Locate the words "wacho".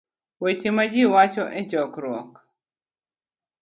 1.13-1.43